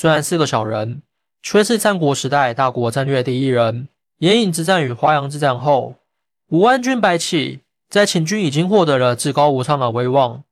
[0.00, 1.02] 虽然是个小人，
[1.42, 3.86] 却是战国时代大国战略第一人。
[4.20, 5.96] 眼影之战与华阳之战后，
[6.48, 10.42] 武安君白起在秦军已经获得了至高无上的威望。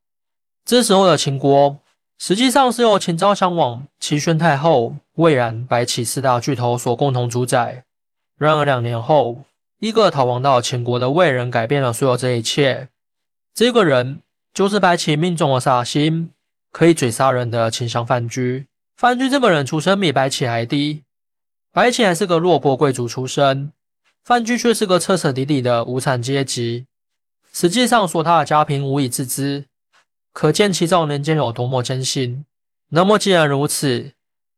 [0.67, 1.79] 这时候的秦国，
[2.19, 7.85] 实际上是由秦昭襄王、齐宣太后、魏冉、白起四大巨头所共同主宰。
[8.37, 9.45] 然而两年后，
[9.81, 12.91] 一个逃亡到秦国的魏人改变了所有这一切。
[13.55, 14.21] 这个人
[14.53, 16.33] 就是白起命中了煞星，
[16.71, 18.67] 可以嘴杀人的秦襄范雎。
[18.99, 21.05] 范雎这个人出身比白起还低，
[21.71, 23.73] 白起还是个落魄贵族出身，
[24.25, 26.89] 范雎却是个彻彻底底的无产阶级。
[27.53, 29.67] 实际上说他的家贫无以自知，
[30.33, 32.45] 可见其早年间有多么艰辛。
[32.89, 34.15] 那么既然如此，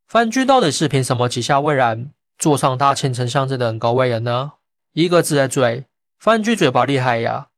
[0.06, 4.52] 范雎到底是凭什么几下魏然坐上大秦丞相这等高位人呢？
[4.94, 5.84] 一个字的嘴，
[6.18, 7.48] 范雎嘴巴厉害呀！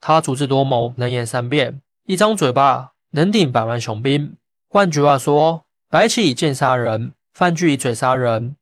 [0.00, 4.36] 他足智多谋，能言善辩，一张嘴巴能顶百万雄兵。
[4.68, 8.56] 换句话说，白起以剑杀人，范雎以嘴杀人。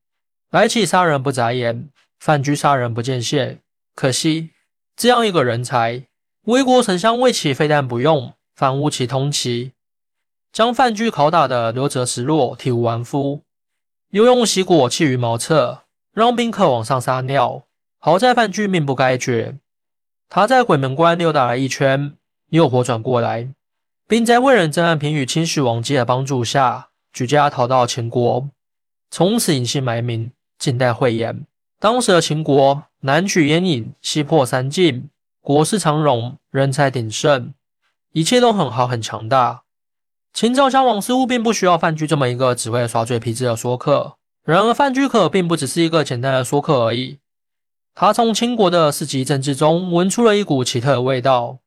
[0.49, 1.87] 白起杀人不眨眼，
[2.19, 3.59] 范雎杀人不见血。
[3.95, 4.49] 可惜，
[4.97, 6.07] 这样一个人才，
[6.47, 9.71] 魏国丞相魏起非但不用，反误其通齐，
[10.51, 13.43] 将范雎拷打得流折石落，体无完肤，
[14.09, 17.63] 又用袭果弃于茅厕，让宾客往上撒尿。
[17.97, 19.57] 好在范雎命不该绝。
[20.27, 22.17] 他在鬼门关溜达了一圈，
[22.49, 23.47] 又活转过来，
[24.05, 28.49] 并在魏人曾安平与清许王姬的帮助下，举家逃到秦国，
[29.09, 31.45] 从此隐姓埋名，近代讳言。
[31.79, 35.09] 当时的秦国南取燕尹，西破三晋，
[35.41, 37.53] 国势昌荣，人才鼎盛，
[38.13, 39.63] 一切都很好，很强大。
[40.33, 44.15] 秦昭襄王似乎并不需要范雎这么一个只会耍嘴皮子的说客。
[44.43, 47.19] 然而，范雎可并不只是一个简单的说客而已。
[47.93, 51.59] 他从秦国的四级政治中闻出了一股奇特的味道，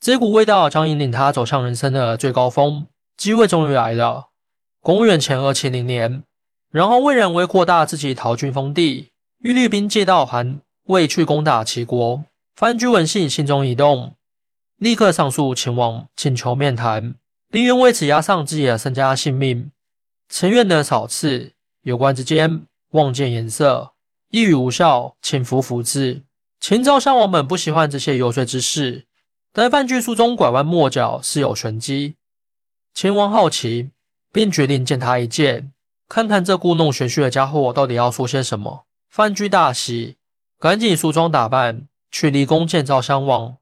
[0.00, 2.86] 这股味道将引领他走向人生的最高峰。
[3.18, 4.29] 机会终于来了。
[4.82, 6.22] 公元前二七零年，
[6.70, 12.24] 然后魏冉为扩大自己陶军封地，欲率兵借道韩魏去攻打齐国。
[12.54, 14.14] 范雎闻信，心中一动，
[14.78, 17.14] 立刻上诉秦王，请求面谈，
[17.50, 19.70] 宁愿为此押上自己的身家性命。
[20.30, 21.52] 臣愿的少次，
[21.82, 23.92] 有关之间，望见颜色。
[24.30, 26.22] 一语无效，请服服之。
[26.58, 29.04] 秦昭襄王本不喜欢这些游说之事，
[29.52, 32.14] 但范雎书中拐弯抹角，是有玄机。
[32.94, 33.90] 秦王好奇，
[34.32, 35.72] 便决定见他一见，
[36.08, 38.84] 看看这故弄玄虚的家伙到底要说些什么。
[39.08, 40.16] 范雎大喜，
[40.58, 43.56] 赶紧梳妆打扮，去离宫见赵襄王。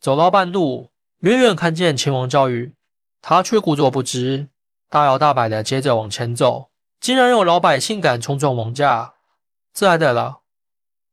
[0.00, 2.74] 走到半路，远远看见秦王叫语，
[3.20, 4.48] 他却故作不知，
[4.88, 6.68] 大摇大摆的接着往前走，
[7.00, 9.14] 竟然有老百姓敢冲撞王驾。
[9.72, 10.40] 这还得了？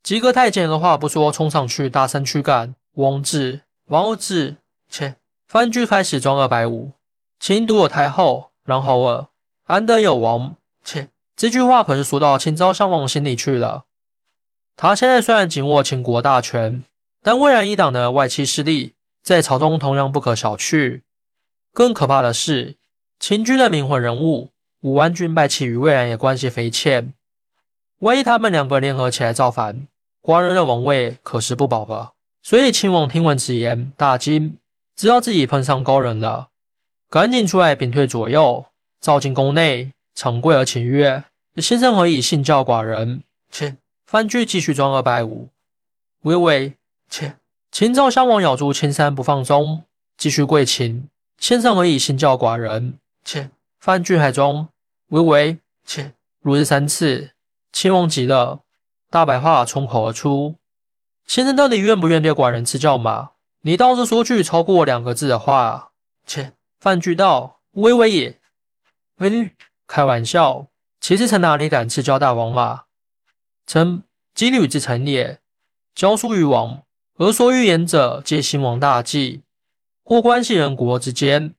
[0.03, 4.57] 几个太监二话不说冲上去，大声驱赶王志、王志。
[4.89, 5.15] 切！
[5.47, 6.91] 范雎开始装二百五，
[7.39, 9.27] 秦独有太后，然后二，
[9.65, 10.55] 安得有王？
[10.83, 11.09] 切！
[11.35, 13.85] 这句话可是说到秦昭襄王心里去了。
[14.75, 16.83] 他现在虽然紧握秦国大权，
[17.21, 21.01] 但魏然一党的外戚势力在朝中同样不可小觑。
[21.73, 22.75] 更可怕的是，
[23.19, 24.49] 秦军的灵魂人物
[24.81, 27.13] 武安君败起与魏然也关系匪浅。
[27.99, 29.87] 万一他们两个联合起来造反，
[30.21, 32.13] 寡人的王位可是不保了。
[32.43, 34.57] 所以秦王听闻此言，大惊，
[34.95, 36.49] 知道自己碰上高人了，
[37.11, 38.67] 赶紧出来屏退左右，
[39.01, 41.25] 召进宫内，长跪而请曰
[41.59, 45.49] ：“先生何以信教寡人？”切，范雎继续装二百五，
[46.21, 46.73] 微微
[47.09, 47.35] 切。
[47.69, 49.83] 秦昭襄王咬住青山不放松，
[50.15, 53.49] 继续跪请：“先生何以信教寡人？”切，
[53.81, 54.69] 范雎还装
[55.09, 57.31] 微微切，如是三次。
[57.73, 58.61] 秦王急了，
[59.09, 60.55] 大白话冲口而出
[61.27, 63.31] ：“先生到底愿不愿对寡人赐教嘛？
[63.63, 65.89] 你倒是说句超过两个字的话。”
[66.25, 68.39] 切，范雎道：“微微也，
[69.17, 69.51] 微
[69.85, 70.65] 开玩笑。
[70.99, 72.85] 其实臣哪里敢赐教大王嘛？
[73.67, 74.01] 臣
[74.33, 75.39] 羁旅之臣也，
[75.93, 76.81] 教书于王，
[77.17, 79.43] 而说预言者皆兴亡大计，
[80.03, 81.53] 或关系人国之间。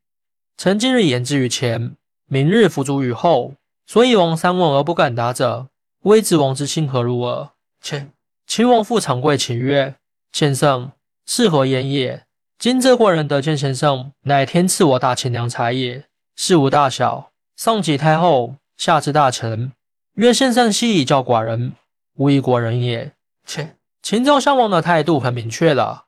[0.56, 1.96] 臣今日言之于前，
[2.26, 3.54] 明日付诸于后，
[3.86, 5.68] 所以王三问而不敢答者。”
[6.02, 7.50] 微子王之心何如耳？
[7.80, 8.08] 且
[8.44, 9.94] 秦王复长跪请曰
[10.32, 10.90] ：“先生
[11.24, 12.26] 是何言也？
[12.62, 16.04] 今这寡人得见先生，乃天赐我大秦良才也。
[16.36, 19.72] 事无大小，上及太后，下至大臣，
[20.14, 21.72] 曰先生悉以教寡人，
[22.14, 23.14] 无一国人也。”
[23.44, 26.04] 切秦昭襄王的态度很明确了，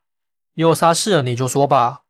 [0.55, 2.03] 有啥事你就说吧，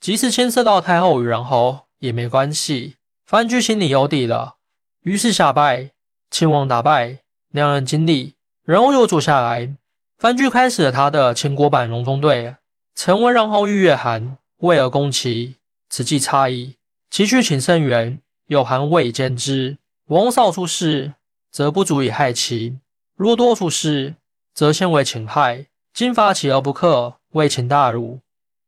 [0.00, 2.96] 即使牵涉到太后与人侯也没关系。
[3.24, 4.56] 范雎心里有底了，
[5.02, 5.92] 于是下拜。
[6.28, 8.34] 秦王打败，两人经历，
[8.64, 9.76] 然后又坐下来。
[10.18, 12.56] 范雎开始了他的秦国版隆中对。
[12.96, 15.56] 臣闻然后欲月寒，为而攻齐，
[15.90, 16.76] 此计差矣。
[17.10, 19.76] 其去请圣元，有韩魏兼之，
[20.06, 21.12] 王少出事，
[21.50, 22.78] 则不足以害其；
[23.14, 24.14] 若多出事，
[24.54, 25.66] 则先为秦害。
[25.92, 28.20] 今发起而不克，为秦大辱；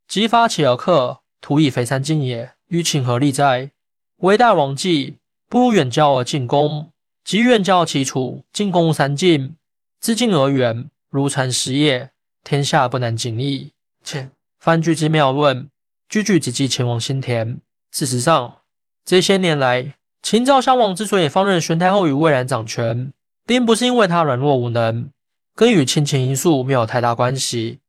[0.07, 2.53] 即发起而克，徒以肥三进也。
[2.69, 3.71] 与秦何利哉？
[4.19, 5.17] 为大王计，
[5.49, 6.93] 不如远交而近攻。
[7.25, 9.57] 即远交其楚，近攻三晋，
[9.99, 12.11] 自近而远，如蚕食也。
[12.45, 13.73] 天下不难尽矣。
[14.09, 15.69] 且范雎之妙论，
[16.09, 17.61] 句句直击秦王心田。
[17.93, 18.61] 事实上，
[19.05, 23.13] 这些年来，秦昭襄王之所以放任宣太后与魏冉掌权，
[23.45, 25.11] 并不是因为他软弱无能，
[25.55, 27.81] 跟与亲情因素没有太大关系。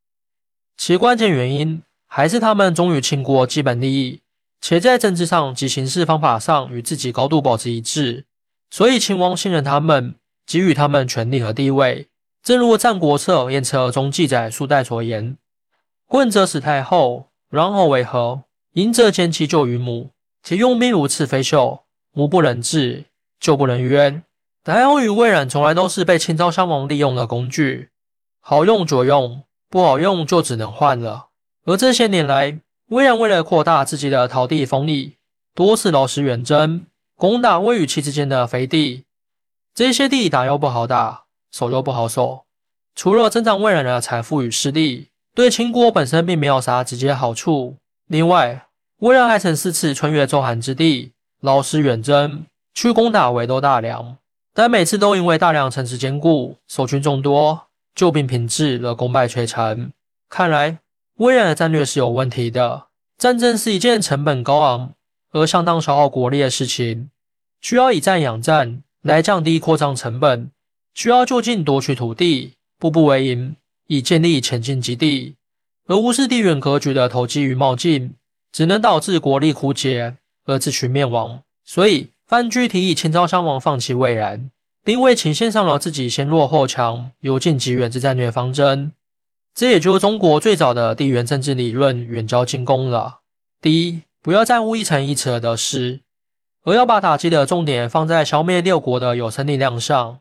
[0.76, 4.20] 其关键原因还是他们忠于秦国基本利益，
[4.60, 8.26] 且在政治上及行事方法上与自己高度保持一致。
[8.70, 10.16] 所以秦王信任他们，
[10.46, 12.08] 给予他们权力和地位。
[12.42, 15.38] 正如《战国策·燕策》中记载数代所言
[16.10, 18.42] ：“问则使太后，然后为何？
[18.72, 20.10] 迎则兼其救于母。
[20.42, 23.04] 其用兵如刺飞秀，母不忍治，
[23.38, 24.24] 救不能冤。
[24.64, 27.90] 太后与魏冉从来都是被秦昭襄王利用的工具，
[28.40, 31.28] 好用就用，不好用就只能换了。
[31.64, 32.58] 而这些年来，
[32.88, 35.14] 魏冉为了扩大自己的陶地封邑，
[35.54, 39.04] 多次劳师远征。”攻打魏与齐之间的肥地，
[39.74, 42.46] 这些地打又不好打，守又不好守。
[42.94, 45.09] 除了增长魏冉的财富与势力，
[45.40, 47.76] 对秦国本身并没有啥直接好处。
[48.08, 48.66] 另外，
[48.98, 52.44] 魏冉还曾四次穿越周韩之地，劳师远征
[52.74, 54.18] 去攻打围都大梁，
[54.52, 59.90] 但每次都因为大梁城池坚固，守军众多，救兵品质而功败垂成。
[60.28, 60.76] 看来
[61.16, 62.88] 魏冉的战略是有问题的。
[63.16, 64.92] 战争是一件成本高昂。
[65.32, 67.08] 而相当消耗国力的事情，
[67.62, 70.50] 需要以战养战来降低扩张成本，
[70.92, 73.56] 需要就近夺取土地，步步为营，
[73.90, 75.34] 以建立前进基地，
[75.88, 78.14] 而无视地缘格局的投机与冒进，
[78.52, 81.42] 只能导致国力枯竭而自取灭亡。
[81.64, 84.52] 所以，范雎提议秦昭襄王放弃魏然，
[84.84, 88.92] 并为秦献上了自己先弱后强、由近及远之战略方针。
[89.52, 93.18] 这也就是中国最早的地缘政治理论——远交近攻了。
[93.60, 94.02] 第一。
[94.22, 96.02] 不要在乎一城一池的失，
[96.62, 100.18] 而要把打击的重点放在消灭六国的有生力量上，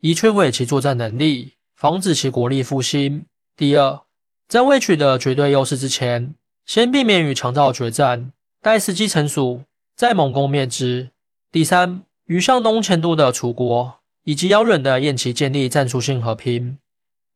[0.00, 3.26] 以摧毁其作战能力，防止其国力复兴。
[3.54, 4.00] 第二，
[4.48, 6.34] 在未取得绝对优势之前，
[6.64, 8.32] 先避免与强赵决战，
[8.62, 9.60] 待时机成熟
[9.94, 11.10] 再猛攻灭之。
[11.52, 16.78] 第三，与向东迁都的楚国以及遥远的燕齐建立战术性和平，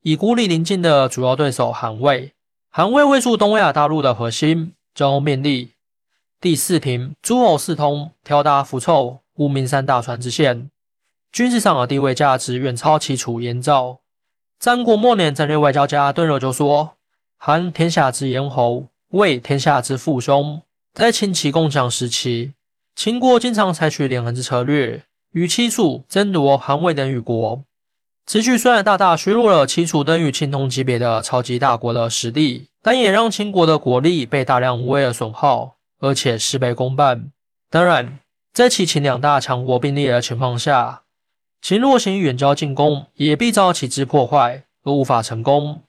[0.00, 2.32] 以孤立邻近的主要对手韩魏。
[2.70, 5.72] 韩魏位处东亚大陆的核心，交通便利。
[6.40, 10.70] 第四庭，诸侯四通，条达浮凑，无名三大船之线，
[11.31, 14.00] 军事上的地位价值远超齐楚燕赵。
[14.60, 16.96] 战国末年，战略外交家顿热就说
[17.40, 20.60] ：“韩天下之咽喉，魏天下之父兄。”
[20.92, 22.52] 在秦齐共享时期，
[22.94, 27.62] 秦国经常采取连横之策略，与齐楚争夺韩魏等与国。
[28.26, 35.76] 此举虽然大大削弱了齐楚等与秦同级别的超级大国的实力，但也让秦国的国力被大量无谓的损耗。
[36.00, 37.30] 而且事倍功半。
[37.70, 38.18] 当然，
[38.52, 41.02] 在齐秦两大强国并列的情况下，
[41.62, 45.82] 秦若行远交近攻，也必遭其之破坏而无法成功。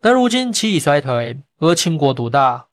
[0.00, 2.66] 但如今其已衰退，而秦国独大，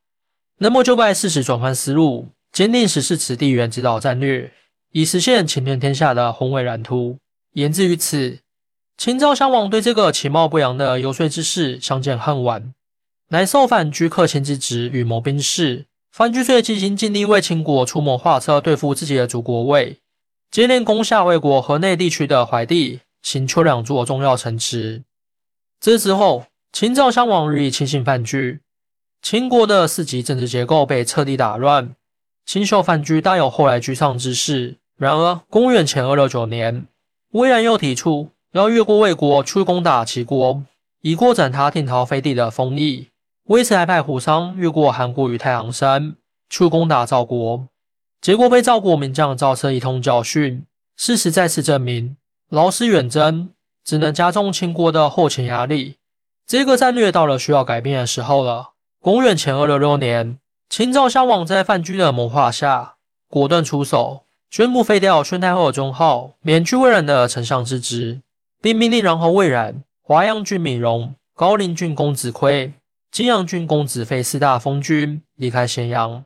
[0.60, 4.52] 那么就该适时转换思路，坚定实施此地缘指导战略，
[4.92, 7.18] 以实现秦天天下的宏伟蓝图。
[7.54, 8.40] 言之于此，
[8.96, 12.74] 秦昭襄王对这个其貌不扬的游说之士相见恨晚，
[13.30, 15.88] 乃受范雎克卿之职，与谋兵事。
[16.12, 20.00] 范雎遂进行尽力为秦国出谋划策，对付自己的祖国魏，
[20.56, 25.04] 接连攻下魏国河内地区的怀地、秦丘两座重要城池。
[25.82, 28.62] 这之后，秦赵襄王日益亲信范雎，
[29.22, 31.94] 秦国的四级政治结构被彻底打乱。
[32.46, 34.78] 秦秀范雎大有后来居上之势。
[34.96, 36.88] 然而，公元前二六九年，
[37.32, 40.64] 魏冉又提出要越过魏国去攻打齐国，
[41.02, 43.10] 以扩展他定陶飞地的封邑。
[43.48, 46.16] 魏此还派虎商越过韩国与太行山
[46.50, 47.68] 去攻打赵国，
[48.26, 50.66] 结果被赵国名将赵奢一通教训。
[50.98, 52.18] 事实再次证明，
[52.50, 53.52] 劳师远征
[53.84, 55.98] 只能加重秦国的后勤压力。
[56.48, 58.72] 这个战略到了需要改变的时候了。
[59.00, 62.96] 公元前二六六年，秦昭襄王在范雎的谋划下，
[63.28, 68.22] 果断出手，宣布废掉宣太后的尊号，免去魏冉的丞相之职，
[68.60, 72.74] 并命令然后魏冉、华阳郡闵荣、高陵郡公子亏。
[73.12, 76.26] 泾阳郡公子费四大封君离开咸阳，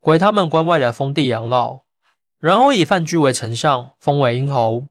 [0.00, 1.80] 回他们关外的封地养老，
[2.38, 4.86] 然后以范雎为丞相，封为殷侯。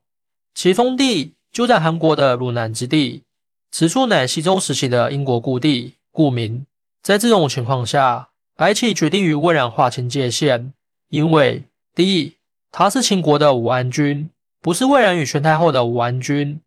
[0.53, 3.23] 其封地就在韩国的汝南之地，
[3.71, 6.65] 此处乃西周时期的英国故地，故名。
[7.01, 10.73] 在这种情况下，白起决定与魏冉划清界限，
[11.09, 11.63] 因为
[11.95, 12.33] 第一，
[12.71, 14.29] 他是秦国的武安君，
[14.61, 16.59] 不是魏冉与宣太后的武安君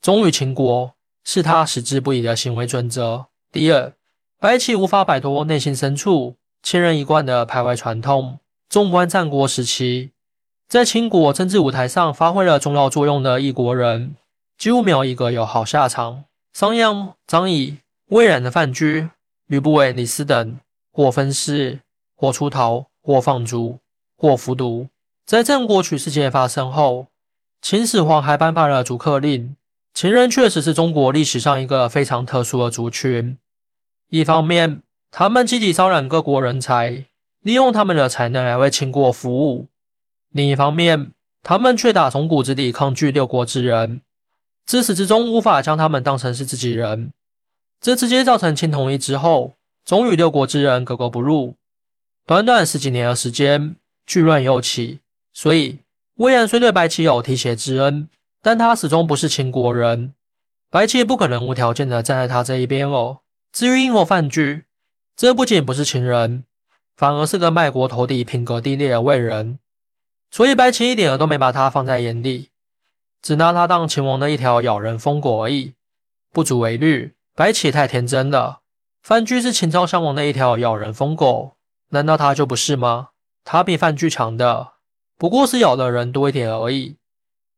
[0.00, 3.26] 忠于秦国，是他矢志不移的行为准则。
[3.52, 3.92] 第二，
[4.38, 8.40] 白起无法摆脱内心深处千人一贯的排外传统。
[8.70, 10.12] 纵观战国时期，
[10.66, 14.16] 在秦国政治舞台上发挥了重要作用的一国人，
[14.56, 16.24] 几乎没有一个有好下场。
[16.54, 19.10] 商鞅、张仪、魏冉的范雎、
[19.46, 20.58] 吕不韦、李斯等，
[20.90, 21.80] 或分尸，
[22.16, 23.80] 或出逃，或放逐，
[24.16, 24.88] 或服毒。
[25.26, 27.08] 在战国取事件发生后，
[27.60, 29.54] 秦始皇还颁发了逐客令。
[29.92, 33.36] 秦人确实是中国历史上一个非常特殊的族群。
[34.08, 34.82] 一方面，
[35.16, 37.04] 他们积极招揽各国人才，
[37.42, 39.66] 利用他们的才能来为秦国服务；
[40.30, 44.00] 另一方面，他们却打从骨子里抗拒六国之人。
[44.66, 47.12] 自始至终无法将他们当成是自己人，
[47.80, 49.52] 这直接造成秦统一之后，
[49.84, 51.54] 总与六国之人格格不入。
[52.26, 54.98] 短短十几年的时间，巨乱又起。
[55.32, 55.78] 所以，
[56.16, 58.08] 魏然虽对白起有提携之恩，
[58.42, 60.12] 但他始终不是秦国人，
[60.68, 63.20] 白起不可能无条件的站在他这一边哦。
[63.52, 64.64] 至于殷侯范雎，
[65.16, 66.44] 这不仅不是情人，
[66.96, 69.58] 反而是个卖国投地、品格低劣的魏人，
[70.30, 72.50] 所以白起一点都没把他放在眼里。
[73.22, 75.74] 只拿他当秦王的一条咬人疯狗而已，
[76.32, 77.14] 不足为虑。
[77.36, 78.60] 白起太天真了。
[79.02, 81.56] 范雎是秦昭襄王的一条咬人疯狗，
[81.90, 83.08] 难道他就不是吗？
[83.44, 84.72] 他比范雎强的，
[85.16, 86.96] 不过是咬的人多一点而已。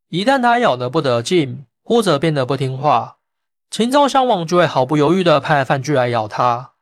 [0.08, 3.16] 一旦他咬得不得劲，或者变得不听话，
[3.70, 6.72] 秦昭襄王就会毫不犹豫地派范雎来咬他，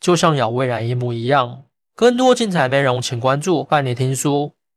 [0.00, 1.64] 就像咬魏然一模一样。
[1.94, 4.57] 更多精彩内容，请关注伴你听书。